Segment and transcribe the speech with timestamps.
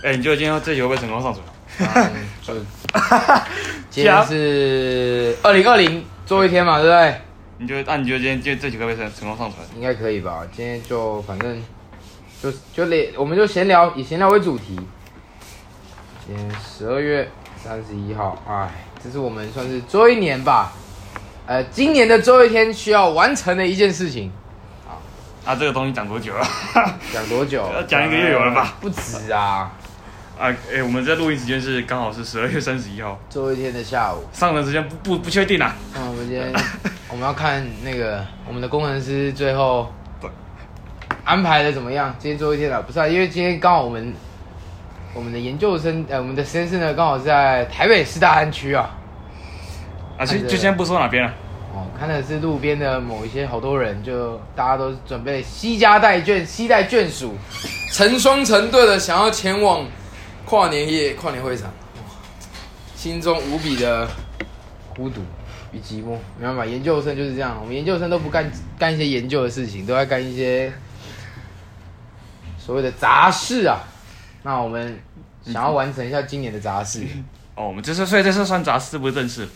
[0.02, 2.10] 哎、欸，你觉得今天这集会不会成功上传？
[2.14, 2.54] 嗯， 就
[3.90, 7.20] 今天是二零二零最后一天嘛，对不对？
[7.58, 7.82] 你觉得？
[7.86, 9.58] 那、啊、你觉得今天今天这集会不会成成功上传？
[9.76, 10.42] 应该可以吧。
[10.56, 11.62] 今天就反正
[12.42, 14.80] 就就连我们就闲聊，以闲聊为主题。
[16.26, 17.30] 今天十二月
[17.62, 18.70] 三十一号，哎，
[19.04, 20.72] 这是我们算是最后一年吧。
[21.46, 24.32] 呃，今年的最后一天需要完成的一件事情。
[24.88, 24.96] 啊，
[25.44, 26.46] 啊，这个东西讲多久了？
[27.12, 27.70] 讲多久？
[27.74, 28.76] 要讲一个月有了吧？
[28.80, 29.70] 不止啊。
[30.40, 34.24] 啊，哎、欸，我们在录音时间是刚好是十二月三十一号，最后一天的下午。
[34.32, 35.76] 上的时间不不不确定啊。
[35.94, 36.50] 那我们今天
[37.12, 39.92] 我们要看那个我们的工程师最后
[41.24, 42.14] 安排的怎么样？
[42.18, 43.06] 今天最后一天了，不是啊？
[43.06, 44.14] 因为今天刚好我们
[45.12, 48.96] 我们的研究生呃，我们的实验室呢刚好是在台北市大安区啊。
[50.16, 51.30] 啊，就就先不说哪边了。
[51.74, 57.34] 哦，看的是路边的某一些好多人，就大家都准备携家带眷、携带眷属，
[57.92, 59.84] 成双成对的想要前往。
[60.50, 61.70] 跨年夜，跨年会场，
[62.96, 64.08] 心中无比的
[64.96, 65.20] 孤独
[65.70, 66.18] 与寂寞。
[66.36, 67.56] 没办法，研究生就是这样。
[67.60, 70.72] 我们研究生都不干干一些研究的事情，都在干一些
[72.58, 73.78] 所谓的杂事啊。
[74.42, 74.98] 那我们
[75.44, 77.06] 想要完成一下今年的杂事。
[77.54, 79.48] 哦，我们这是所以这是算杂事，不是正事。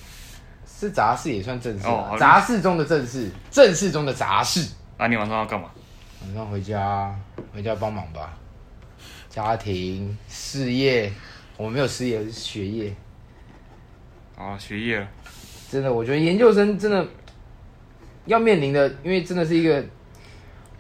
[0.65, 4.65] 是杂事也算正事，啊，哦，杂事中的正事，正事中的杂事。
[4.97, 5.71] 那你晚上要干嘛？
[6.25, 7.13] 晚上回家，
[7.53, 8.33] 回家帮忙吧。
[9.35, 11.13] 家庭、事业，
[11.57, 12.95] 我们没有事业，是学业。
[14.39, 15.05] 啊，学业，
[15.69, 17.05] 真的，我觉得研究生真的
[18.27, 19.85] 要面临的，因为真的是一个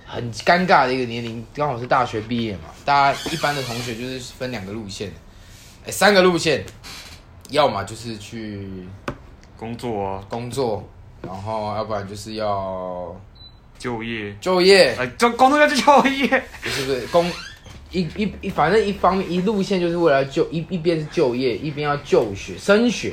[0.06, 2.70] 很尴尬的一个年龄，刚好是大学毕业嘛。
[2.84, 5.10] 大家一般的同学就是分两个路线，
[5.84, 6.64] 哎，三个路线，
[7.50, 8.86] 要么就是去
[9.56, 10.88] 工作啊，工作，
[11.22, 13.20] 然后要不然就是要
[13.80, 16.28] 就业，就业，哎，就工作要去就业，
[16.62, 17.28] 不是不是工。
[17.94, 23.12] 一一一，反正一方面一路线就是为了就一一边是就业，一边要就学升学，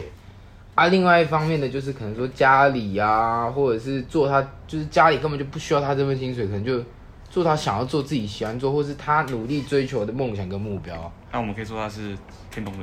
[0.73, 6.83] 啊，另外一方面呢就是可能说家里啊，或者是做他就是家里根本就不需要他这份薪水，可能就
[7.29, 11.13] 做他想要做自己喜欢做，或是他努力追求的梦想跟目标。
[11.31, 12.17] 那我们可以说他是
[12.49, 12.81] 天龙人，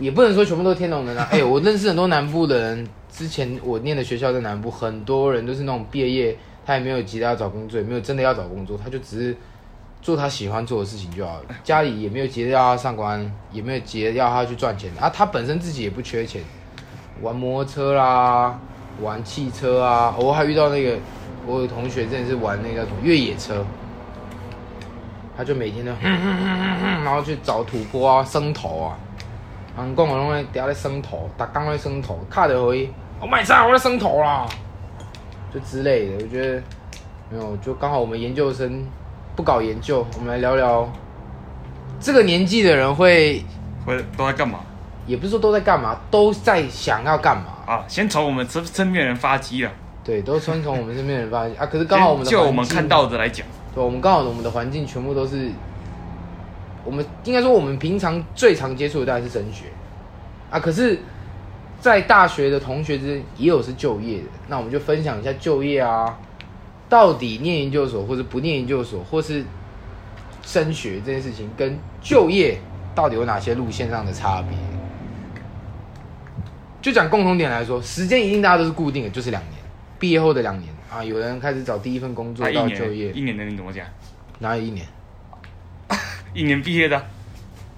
[0.00, 1.28] 也不能说全部都是天龙人啊。
[1.30, 6.36] 哎、欸，我认识很多南部的人，之前我念的学校在南部，很多人都是那种毕业业，
[6.66, 9.36] 他也没有急着要找工作，也没有真的要找工作，他就只是。
[10.04, 15.08] 做他喜欢做的事情就好了，家里也没有急着要他上官，也没有急着要他去赚钱啊。
[15.08, 16.42] 他本身自己也不缺钱，
[17.22, 18.60] 玩摩托车啦，
[19.00, 20.14] 玩汽车啊。
[20.18, 20.98] 我还遇到那个，
[21.46, 23.64] 我有同学真的是玩那个什么越野车，
[25.34, 28.98] 他就每天都哼哼哼哼哼，然后去找土坡啊、生头啊，
[29.78, 32.90] 人讲我拢在底下在生头，打刚在生头，卡得回，
[33.22, 34.46] 我买菜我在生头啦，
[35.50, 36.16] 就之类的。
[36.22, 36.62] 我觉得
[37.30, 38.84] 没有，就刚好我们研究生。
[39.36, 40.90] 不搞研究，我们来聊聊
[42.00, 43.44] 这个年纪的人会
[43.84, 44.60] 会都在干嘛？
[45.06, 47.84] 也不是说都在干嘛，都在想要干嘛啊？
[47.88, 49.70] 先从我们身身边人发迹啊。
[50.02, 51.66] 对，都先从我们身边人发迹 啊。
[51.66, 55.50] 可是刚好我们的就我们看到的来讲，对，我们刚好我们的环境全部都是，
[56.84, 59.66] 我们应该说我们平常最常接触的大概是升学
[60.50, 60.60] 啊。
[60.60, 61.00] 可是，
[61.80, 66.16] 在大学的同学之间也有是就业的，那我们就分享一下就业啊。
[66.94, 69.44] 到底念研究所或者不念研究所，或是
[70.42, 72.56] 升学这件事情，跟就业
[72.94, 74.56] 到底有哪些路线上的差别？
[76.80, 79.54] 就讲共同点来说，时间一定大家都是固定的，就是两年，
[79.98, 81.02] 毕业后的两年啊。
[81.02, 83.84] 有人开始找第一份工作到就业，一年的你怎么讲？
[84.38, 84.86] 哪有一年？
[86.32, 86.96] 一年毕业的？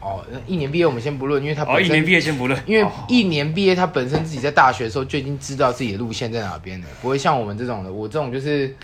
[0.03, 8.77] 哦，一年毕业我们先不论，因为他哦，一年毕业先不论，因为一年毕业他本身自己在大学的时候就已经知道自己的路线在哪边了，不会像我们这种的，我这种就是。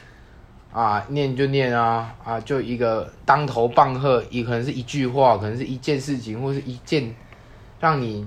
[0.72, 7.14] 啊，念就念啊，啊，就一个当头棒喝，也可能是一句话，可能是一件事情，或是一件
[7.78, 8.26] 让你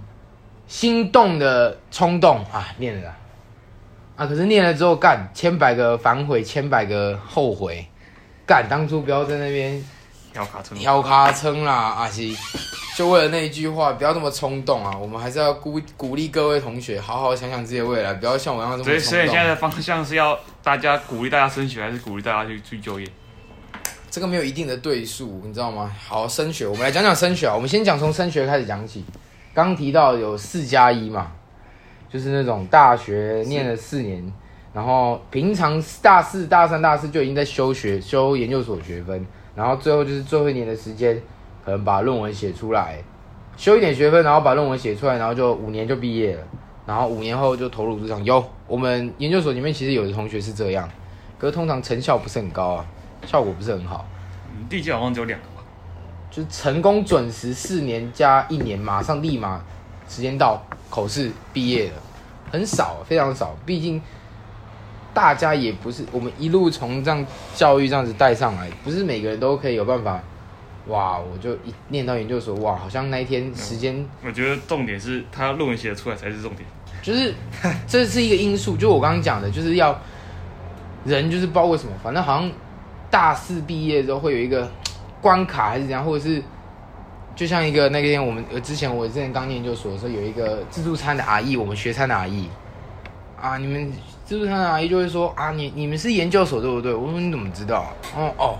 [0.67, 3.17] 心动的冲动啊，念了啦，
[4.15, 7.87] 啊，可是念了之后干千百个反悔，千百个后悔，
[8.45, 9.83] 干当初不要在那边
[10.31, 12.37] 挑卡撑，挑卡撑啦，阿西。
[12.95, 14.97] 就为了那一句话，不要那么冲动啊！
[14.97, 19.01] 我们还是要鼓鼓励各位同学，好好想想自己的未来，不要像我一样这么冲动。
[19.01, 23.05] 所以，所以现在的方向是要大家鼓励大家升学，还是鼓励大家去去就业？
[24.09, 25.91] 这个没有一定的对数，你知道吗？
[26.07, 27.53] 好，升学，我们来讲讲升学啊。
[27.53, 29.03] 我们先讲从升学开始讲起。
[29.53, 31.33] 刚提到有四加一嘛，
[32.09, 34.23] 就是那种大学念了四年，
[34.73, 41.21] 然后平常大四、大三、大四就已经在修学、修研究所学分，然后最后就是最后一年的时间。
[41.65, 42.99] 可能把论文写出来，
[43.57, 46.43] 修一点学分，然后把论文写出来，然后就五年就毕业了，
[46.85, 48.23] 然后五年后就投入职场。
[48.23, 50.87] 有我们研究所里面其实有的同学是这样，
[51.39, 52.85] 可是通常成效不是很高啊，
[53.25, 54.05] 效果不是很好。
[54.69, 55.63] 第一届好像只有两个吧？
[56.29, 59.59] 就成功准时四年加一年，马上立马
[60.07, 61.93] 时间到口试毕业了，
[62.51, 63.55] 很少，非常少。
[63.65, 63.99] 毕竟
[65.13, 67.25] 大家也不是我们一路从这样
[67.55, 70.21] 教育这样子带上来，不是每个人都可以有办法。
[70.87, 74.07] 哇，我就一念到研究所，哇，好像那一天时间、嗯。
[74.25, 76.65] 我觉得重点是他论文写得出来才是重点，
[77.01, 77.33] 就是
[77.87, 78.77] 这是一个因素。
[78.77, 79.99] 就我刚刚讲的，就是要
[81.03, 82.51] 人就是不知道为什么，反正好像
[83.09, 84.69] 大四毕业之后会有一个。
[85.21, 86.39] 关卡还是怎样，或者是
[87.35, 92.47] 就像一个那天我们呃之前我之前刚念研究所的时候，有一个自助餐的阿姨，我们学餐的阿姨
[93.41, 93.91] 啊，你们
[94.23, 96.93] 自助餐的阿姨就会说啊，你你们是研究所对不对？
[96.93, 97.91] 我说你怎么知道？
[98.15, 98.57] 哦哦，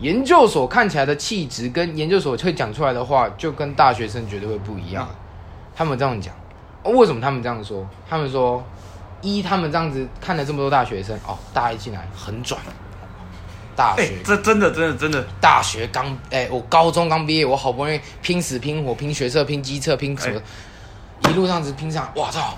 [0.00, 5.08] 研究所看起来的气质跟研究所会讲出来的话，就跟大学生绝对会不一样。
[5.76, 6.34] 他们这样讲，
[6.82, 7.86] 哦，为什么他们这样说？
[8.08, 8.62] 他们说
[9.20, 12.56] 一他们这样子看了这么多大学生哦，大一进来很拽。
[13.76, 15.24] 大学，这真的真的真的。
[15.40, 20.40] 大学刚哎，我高中刚毕业，我好不容易拼死拼活拼学测拼机测拼什么，
[21.28, 22.54] 一路上子拼上，哇操，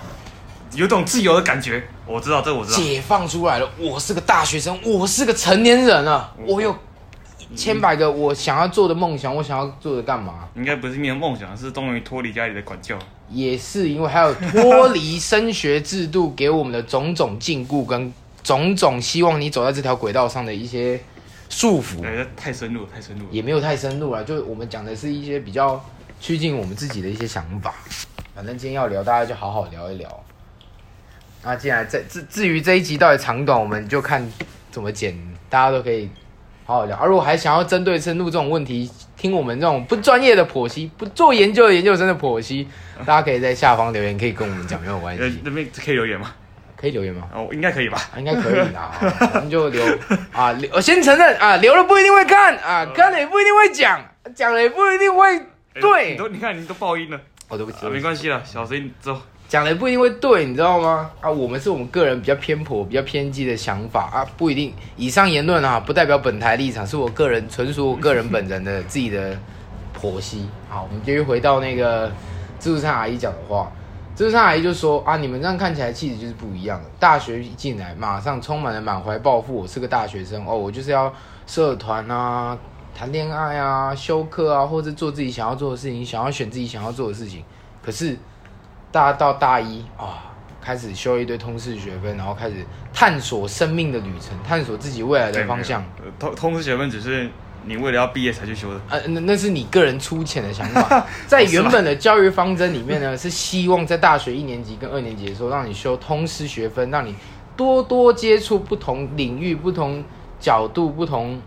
[0.73, 1.81] 有种自由的感觉。
[2.05, 2.77] 我知道这我知道。
[2.77, 6.75] 解放出来了，我是个大学生，我是个成年人了，我有
[7.55, 10.47] 千百个我想要做的梦想，我想要做的干嘛？
[10.55, 12.97] 应该不是你的梦想，是终于脱离家里的管教。
[13.29, 18.13] 也是因为还有脱离升学制度给我们的种种禁锢跟
[18.43, 20.99] 种种希望你走在这条轨道上的一些。
[21.49, 22.03] 束缚，
[22.35, 24.23] 太深入，太深入，也没有太深入了。
[24.23, 25.79] 就我们讲的是一些比较
[26.19, 27.75] 趋近我们自己的一些想法。
[28.33, 30.23] 反正今天要聊，大家就好好聊一聊。
[31.43, 34.27] 那既然这至至于这一集到底长短，我们就看
[34.71, 35.15] 怎么剪，
[35.47, 36.09] 大家都可以
[36.65, 36.97] 好好聊。
[36.97, 42.67] 而如果还想要针对深入这种问题，听我们这种不专业的剖析、不做研究的研究生的剖析，
[43.05, 45.39] 大家可以在下方留言，可以跟我们讲，没有关系。
[45.43, 46.33] 那边可以留言吗？
[46.75, 47.29] 可以留言吗？
[47.33, 47.97] 哦，应该可以吧？
[48.17, 48.91] 应该可以啦，
[49.35, 49.81] 我们就留
[50.33, 50.69] 啊，留。
[50.73, 54.01] 我先承认啊，留了不一定会看啊，看了也不一定会讲，
[54.35, 55.39] 讲了也不一定会
[55.79, 56.11] 对。
[56.11, 57.17] 你都你看，你都爆音了。
[57.47, 59.21] 哦，对不起，没关系了，小声走。
[59.53, 61.11] 讲的不一定会对，你知道吗？
[61.21, 64.73] 啊，我们是我们个人比较偏颇、比较偏激的想法啊，不一定。
[64.97, 69.37] 以上言论啊，不代表本台立场，是我个人纯属我个人本人的自己的
[69.95, 70.49] 剖析。
[70.67, 72.11] 好，我们继续回到那个
[72.57, 73.71] 自助餐阿姨讲的话。
[74.15, 76.89] 自助餐阿姨就说啊，你们这样看起来气质就是不一样的。
[76.99, 79.53] 大学一进来，马上充满了满怀抱负。
[79.53, 81.13] 我是个大学生哦，我就是要
[81.45, 82.57] 社团啊，
[82.95, 87.43] 谈恋爱啊，修课啊，或者做自己想要做的事情，想要选自己想要做的事情。
[87.83, 88.17] 可是，
[88.93, 90.31] 大家到大一啊，
[90.61, 95.83] 开始修一堆通识学分，然后开始探索生命的旅程，探索自己未来的方向。
[96.17, 97.29] 通通识学分只是。
[97.65, 98.81] 你为了要毕业才去修的？
[98.89, 101.07] 呃，那那是你个人粗浅的想法。
[101.27, 107.15] 在原本的教育方针里面呢，是希望在大学一年级跟二年级的时候，让你修通识学分，让你
[107.55, 110.03] 多多接触不同领域、不同
[110.41, 111.41] 角度、不同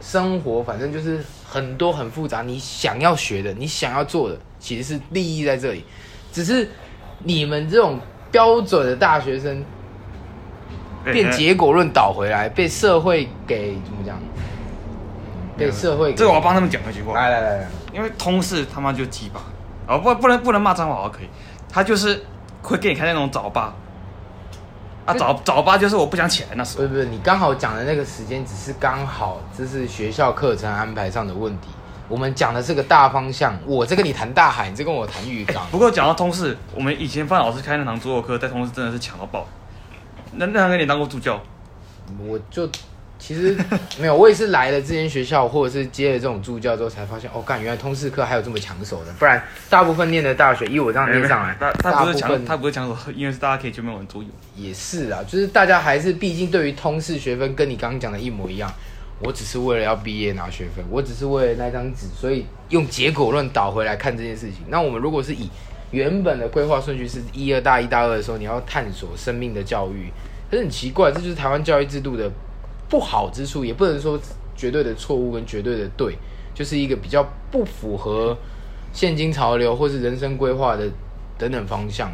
[0.00, 2.42] 生活，反正就是很多很复杂。
[2.42, 5.84] 你想要学的，你想要做的，其实是利益在这里。
[6.32, 6.68] 只是
[7.18, 7.98] 你们这种
[8.30, 9.64] 标准的大学生，
[11.04, 14.18] 变结果论倒回来，被社会给怎么讲？
[15.56, 17.12] 被社会，这个我要帮他们讲一句话。
[17.14, 19.40] 来来来来，因为通事他妈就鸡巴，
[19.86, 21.28] 哦不不能不能骂脏话，可以。
[21.68, 22.24] 他就是
[22.62, 23.74] 会给你开那种早八，
[25.04, 26.86] 啊早早八就是我不想起来那时候。
[26.86, 31.68] 不是不是，你刚好讲的那个时间只是刚好，这是学校课程安排上的问题。
[32.10, 35.66] 我们讲的是个大方向，我在跟你谈大海，你在跟我谈浴缸。
[35.70, 39.46] 不过讲到通识，我们以前范老师开那堂桌游课，在通识真的是抢到爆。
[40.32, 41.40] 那那堂课你当过助教？
[42.28, 42.68] 我就。
[43.22, 43.54] 其实
[43.98, 49.12] 没有，我也是来了这间学校，或者是接了这种助教之后，才发现哦，干，原来通识课还有这么抢手的。
[49.18, 54.28] 不然，大部分念的大学，以我这样念上来，他他不是抢，他不是抢手，因为是大家可以全面玩桌游。
[54.56, 58.72] 也是啊，就是大家还是毕竟对于通识学分跟你刚刚讲的一模一样。
[59.20, 64.64] 我只是为了要毕业拿学分，我只是为了那张纸，所以用结果论倒回来看这件事情。
[64.68, 65.48] 那我们如果是以
[65.90, 70.10] 原本的规划顺序是一二大一大二的时候，你要探索生命的教育，
[70.50, 72.30] 可是很奇怪，这就是台湾教育制度的。
[72.88, 74.18] 不好之处也不能说
[74.56, 76.12] 绝对的错误跟绝对的对，
[76.52, 78.36] 就是一个比较不符合
[78.92, 80.90] 现今潮流或是人生规划的
[81.38, 82.10] 等等方向。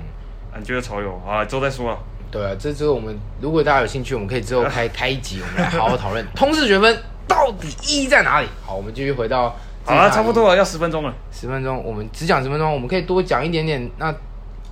[0.59, 1.43] 你觉得潮流啊？
[1.47, 1.99] 之后再说。
[2.31, 8.49] 对啊，这之后我们如果大家有兴趣，我们可以之后 开开一集，我们来好好讨论 通识学分到底意义在哪里。
[8.65, 11.15] 好，我们继续回到好了，差不多了，要十分钟了。
[11.33, 13.89] 十分钟，我们只讲十分钟，我们可以多讲一点点。
[13.99, 14.15] 那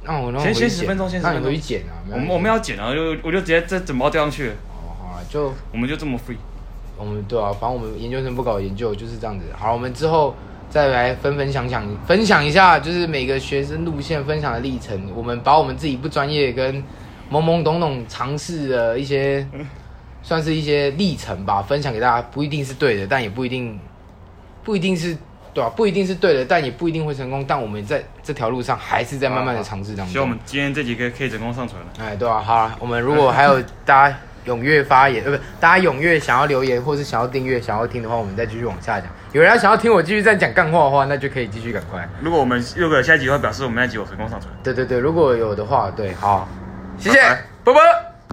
[0.02, 1.94] 那我先先十分钟，先十分钟，那你回去剪啊。
[2.10, 4.52] 我们我们要剪啊，就我就直接这整包掉上去。
[4.76, 6.36] 好就我们就这么 free，
[6.98, 9.46] 我们对啊，反正我们研究生不搞研究就是这样子。
[9.56, 10.34] 好，我们之后
[10.68, 15.10] 再来分分享享，分享一下就是每个学生路线分享的历程。
[15.14, 16.82] 我们把我们自己不专业跟
[17.30, 19.46] 懵懵懂懂尝试的一些，
[20.22, 22.26] 算是一些历程吧，分享给大家。
[22.30, 23.78] 不一定是对的，但也不一定
[24.62, 25.16] 不一定是
[25.52, 27.44] 对啊，不一定是对的，但也不一定会成功。
[27.46, 30.12] 但我们在这条路上还是在慢慢的尝试当中。
[30.12, 31.88] 希望我们今天这几个可以成功上传了。
[31.98, 34.16] 哎，对啊，好啊，我们如果还有大家
[34.46, 39.08] 踊跃发言，呃，不，大家踊跃想要留言或是想要订阅、想要听的话，我们再继续往下讲。
[39.32, 42.08] 有人要想要听我继续再讲干话的话，那就可以继续赶快。
[42.20, 44.52] 如果我们如果有下一集的话，表示我们那集有成功上传。
[44.62, 46.48] 对对对，如果有的话，对，好，
[46.98, 47.18] 谢谢，
[47.64, 48.03] 拜拜。